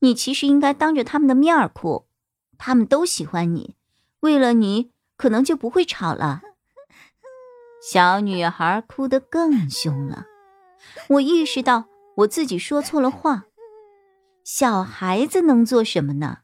[0.00, 2.06] 你其实应该当着他们的面儿哭，
[2.56, 3.76] 他们都喜欢你，
[4.20, 6.42] 为了你可能就不会吵了。
[7.82, 10.26] 小女孩哭得更凶了，
[11.08, 11.86] 我意识到
[12.18, 13.46] 我自己说错了话。
[14.44, 16.38] 小孩子能做什么呢？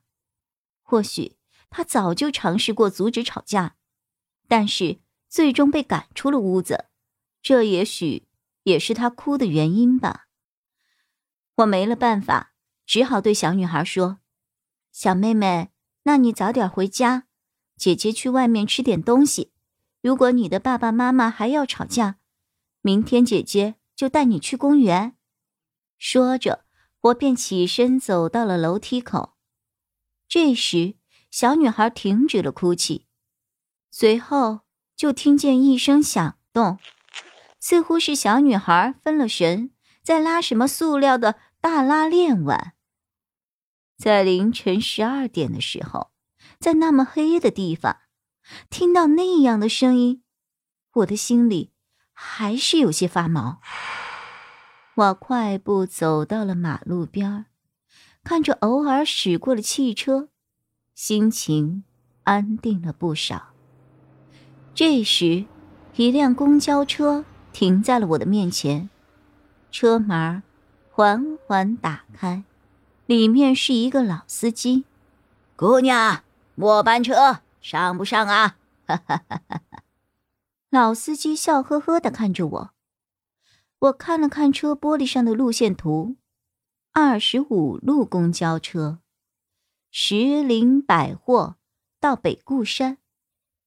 [0.83, 1.37] 或许
[1.71, 3.77] 他早就尝试过阻止吵架，
[4.49, 4.99] 但是
[5.29, 6.87] 最终被赶出了屋子，
[7.41, 8.27] 这也许
[8.65, 10.27] 也是他哭的原因吧。
[11.57, 12.54] 我没了办法。
[12.87, 14.19] 只好对小女孩说
[14.93, 15.71] ：“小妹妹，
[16.05, 17.27] 那你早点回家，
[17.77, 19.53] 姐姐去外面吃点东西。
[20.03, 22.19] 如果你的爸爸妈妈还要吵架，
[22.83, 25.17] 明天姐姐就带你去公园。”
[25.99, 26.65] 说着，
[27.01, 29.35] 我便起身走到了楼梯口。
[30.29, 30.97] 这时，
[31.31, 33.07] 小女孩停止了哭泣，
[33.91, 34.61] 随后
[34.95, 36.79] 就听见一声响动，
[37.59, 39.71] 似乎是小女孩分了神，
[40.03, 42.75] 在拉什么塑料的大拉链碗。
[43.97, 46.11] 在凌晨十二点的时候，
[46.61, 48.01] 在那么黑的地方，
[48.69, 50.23] 听到那样的声音，
[50.93, 51.73] 我的心里
[52.13, 53.63] 还是有些发毛。
[54.95, 57.47] 我快步走到了马路边
[58.23, 60.29] 看着偶尔驶过的汽车，
[60.95, 61.85] 心情
[62.25, 63.55] 安定了不少。
[64.75, 65.47] 这时，
[65.97, 68.91] 一辆公交车停在了我的面前，
[69.71, 70.43] 车门
[70.97, 72.45] 缓缓打开。
[73.07, 74.85] 里面是一个老司机，
[75.57, 76.23] 姑娘，
[76.55, 78.57] 末班车上不上啊？
[78.87, 79.83] 哈哈哈哈哈！
[80.71, 82.71] 老司机笑呵呵的看着我，
[83.81, 86.15] 我看了看车玻璃上的路线图，
[86.93, 89.01] 二十五路公交车，
[89.91, 91.57] 石林百货
[91.99, 92.99] 到北固山，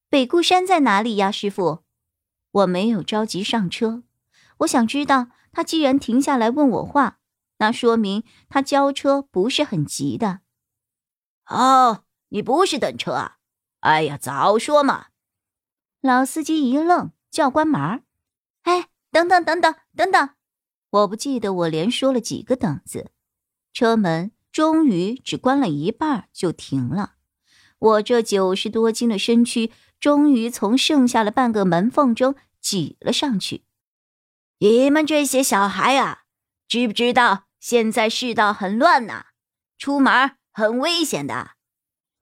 [0.07, 1.83] 北固山在哪里呀，师傅？
[2.51, 4.03] 我没有着急上车，
[4.59, 7.19] 我想知道他既然停下来问我话。
[7.59, 10.41] 那说明他交车不是很急的。
[11.47, 13.37] 哦，你不是等车啊？
[13.79, 15.07] 哎呀，早说嘛！
[16.01, 18.03] 老司机一愣，叫关门。
[18.63, 20.29] 哎，等等等等等等！
[20.89, 23.11] 我不记得我连说了几个等字。
[23.73, 27.13] 车门终于只关了一半就停了。
[27.79, 33.66] 我这九十多斤的身躯终于从剩下的半个门缝中挤了上去。
[34.59, 36.23] 你们这些小孩啊，
[36.68, 37.44] 知不知道？
[37.59, 39.25] 现在世道很乱呐，
[39.78, 41.51] 出门很危险的。”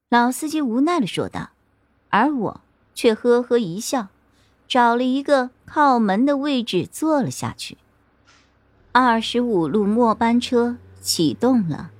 [0.09, 1.51] 老司机无奈的说道，
[2.09, 2.62] 而我
[2.94, 4.07] 却呵呵一笑，
[4.68, 7.78] 找了一个靠门的位置坐了下去。
[8.91, 11.91] 二十五路末班车启动了，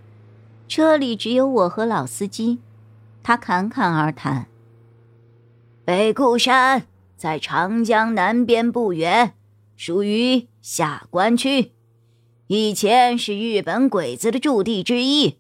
[0.68, 2.60] 车里只有我和老司机。
[3.24, 4.48] 他侃侃而谈
[5.86, 9.35] ：“北固山在长江南边不远，
[9.76, 11.74] 属于下关区。”
[12.48, 15.40] 以前是日本鬼子的驻地之一，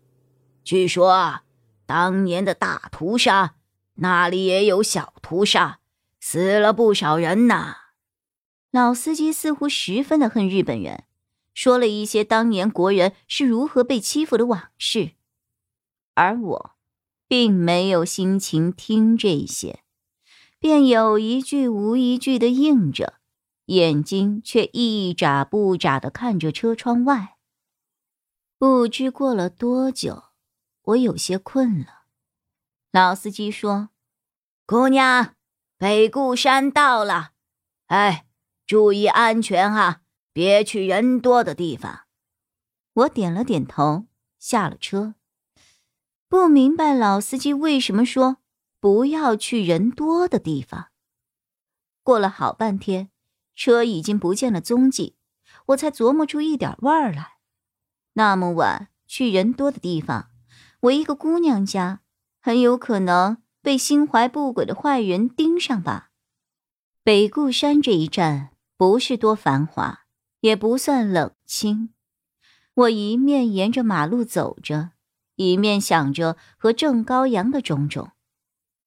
[0.64, 1.42] 据说
[1.86, 3.58] 当年的大屠杀，
[3.98, 5.80] 那里也有小屠杀，
[6.20, 7.76] 死了不少人呐。
[8.72, 11.04] 老司机似乎十分的恨日本人，
[11.54, 15.12] 说了一些当年国人是如何被欺负的往事，
[16.16, 16.72] 而我
[17.28, 19.82] 并没有心情听这些，
[20.58, 23.20] 便有一句无一句的应着。
[23.66, 27.38] 眼睛却一眨不眨的看着车窗外。
[28.58, 30.26] 不知过了多久，
[30.84, 32.06] 我有些困了。
[32.92, 33.90] 老司机说
[34.66, 35.36] ：“姑娘，
[35.78, 37.32] 北固山到了，
[37.88, 38.26] 哎，
[38.66, 40.02] 注意安全啊，
[40.32, 42.06] 别去人多的地方。”
[42.94, 44.06] 我点了点头，
[44.40, 45.16] 下了车。
[46.30, 48.38] 不明白老司机为什么说
[48.80, 50.88] 不要去人多的地方。
[52.04, 53.12] 过了好半天。
[53.56, 55.16] 车已经不见了踪迹，
[55.68, 57.34] 我才琢磨出一点味儿来。
[58.14, 60.30] 那么晚去人多的地方，
[60.82, 62.02] 我一个姑娘家，
[62.42, 66.12] 很有可能被心怀不轨的坏人盯上吧。
[67.04, 70.06] 北固山这一站不是多繁华，
[70.42, 71.90] 也不算冷清。
[72.74, 74.92] 我一面沿着马路走着，
[75.36, 78.12] 一面想着和郑高阳的种种，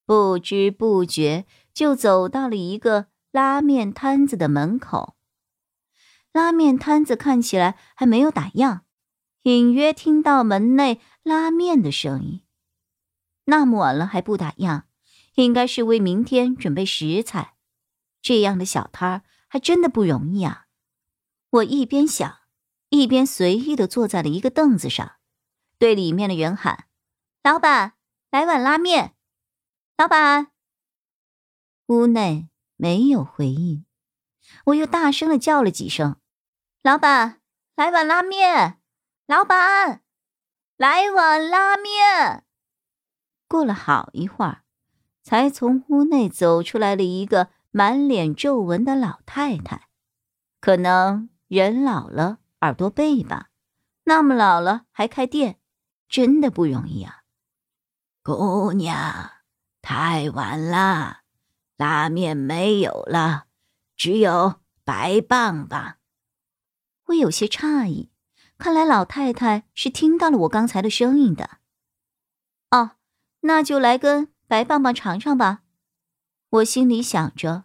[0.04, 3.06] 不知不觉就走到了一个。
[3.30, 5.16] 拉面摊子的门口，
[6.32, 8.80] 拉面摊子看起来还没有打烊，
[9.42, 12.42] 隐约听到门内拉面的声音。
[13.44, 14.84] 那么晚了还不打烊，
[15.34, 17.54] 应该是为明天准备食材。
[18.20, 20.66] 这样的小摊儿还真的不容易啊！
[21.50, 22.40] 我一边想，
[22.90, 25.12] 一边随意的坐在了一个凳子上，
[25.78, 26.86] 对里面的人喊
[27.42, 27.94] ：“老板，
[28.30, 29.14] 来碗拉面。”
[29.96, 30.48] 老板。
[31.86, 32.48] 屋内
[32.80, 33.84] 没有回应，
[34.66, 36.16] 我又大声的叫了几声
[36.82, 37.40] ：“老板，
[37.75, 38.78] 来碗拉面！
[39.26, 40.02] 老板，
[40.76, 42.44] 来碗拉面！”
[43.48, 44.62] 过了好一会儿，
[45.25, 49.88] 才从屋内走出来了一个满脸皱纹的老太太。
[50.60, 53.50] 可能人老了，耳朵背吧，
[54.04, 55.58] 那么老了还开店，
[56.08, 57.25] 真的不容易啊！
[58.22, 59.30] 姑娘，
[59.82, 61.22] 太晚了。
[61.78, 63.46] 拉面没有了，
[63.96, 65.98] 只有白棒棒。
[67.06, 68.10] 我有些诧异，
[68.58, 71.58] 看来老太太是听到了我刚才的声音的。
[72.72, 72.96] 哦，
[73.42, 75.60] 那就来根白棒棒尝尝吧。
[76.50, 77.64] 我心里想着，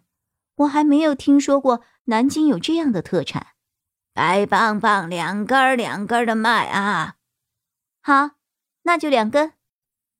[0.54, 3.48] 我还没有听说过南京有这样的特产。
[4.12, 7.16] 白棒棒两根两根的卖啊。
[8.00, 8.36] 好，
[8.84, 9.54] 那就两根。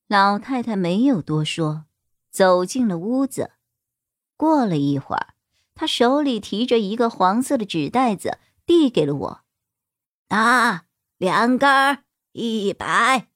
[0.08, 1.86] 老太太没有多说，
[2.32, 3.52] 走进了屋子。
[4.36, 5.34] 过了一会儿，
[5.74, 9.44] 他手里提着一个黄色的纸袋子，递给了我。
[10.28, 10.84] 啊，
[11.18, 13.28] 两根一百，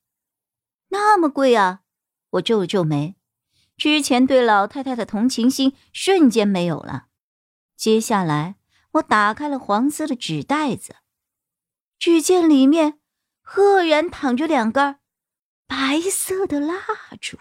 [0.88, 1.80] 那么贵啊！
[2.30, 3.16] 我皱了皱眉，
[3.76, 7.06] 之前对老太太的同情心瞬间没有了。
[7.76, 8.56] 接下来，
[8.92, 10.96] 我打开了黄色的纸袋子，
[11.98, 12.98] 只见里面
[13.40, 14.98] 赫然躺着两根
[15.66, 16.74] 白色的蜡
[17.20, 17.38] 烛，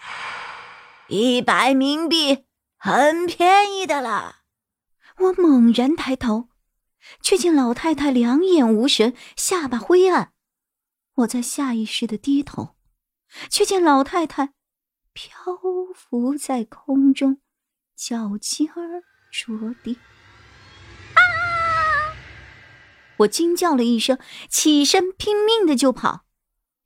[1.08, 2.47] 一百冥币。
[2.78, 4.42] 很便宜的啦！
[5.18, 6.48] 我猛然抬头，
[7.20, 10.32] 却见老太太两眼无神，下巴灰暗。
[11.16, 12.76] 我在下意识的低头，
[13.50, 14.54] 却见老太太
[15.12, 15.34] 漂
[15.92, 17.40] 浮在空中，
[17.96, 18.68] 脚尖
[19.32, 19.98] 着地。
[21.14, 21.20] 啊！
[23.18, 26.26] 我惊叫了一声，起身拼命的就跑。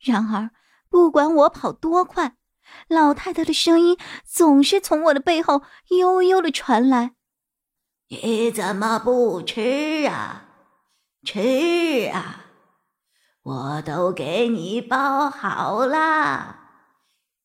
[0.00, 0.52] 然而，
[0.88, 2.38] 不管我跑多快，
[2.88, 7.14] 老太太的声音总是从我的背后悠悠的传来
[8.08, 10.48] ：“你怎么不吃啊？
[11.24, 12.46] 吃啊！
[13.42, 16.58] 我都给你包好了。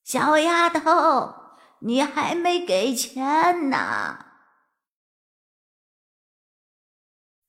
[0.03, 1.33] 小丫头，
[1.79, 4.25] 你还没给钱呢。”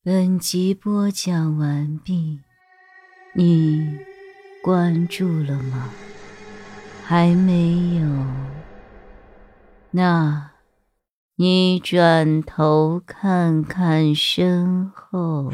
[0.02, 2.40] 本集播讲完毕，
[3.34, 3.98] 你
[4.62, 5.90] 关注了吗？
[7.10, 8.06] 还没有，
[9.93, 10.50] 那，
[11.37, 15.50] 你转头看看身后。